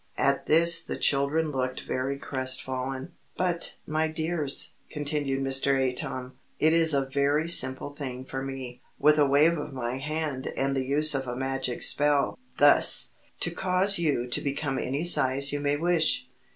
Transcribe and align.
At 0.17 0.47
this 0.47 0.81
the 0.81 0.97
children 0.97 1.51
looked 1.51 1.81
very 1.81 2.17
crestfallen. 2.17 3.11
"But, 3.37 3.75
my 3.85 4.07
dears," 4.07 4.73
continued 4.89 5.41
Mr. 5.43 5.77
Atom, 5.77 6.39
"it 6.57 6.73
is 6.73 6.95
a 6.95 7.05
very 7.05 7.47
simple 7.47 7.93
thing 7.93 8.25
for 8.25 8.41
me 8.41 8.81
with 8.97 9.19
a 9.19 9.27
wave 9.27 9.59
of 9.59 9.73
my 9.73 9.99
hand 9.99 10.47
and 10.57 10.75
the 10.75 10.87
use 10.87 11.13
of 11.13 11.27
a 11.27 11.35
magic 11.35 11.83
spell 11.83 12.35
thus 12.57 13.11
to 13.41 13.51
cause 13.51 13.99
you 13.99 14.25
to 14.29 14.41
become 14.41 14.79
any 14.79 15.03
size 15.03 15.53
you 15.53 15.59
may 15.59 15.77
wish." 15.77 16.27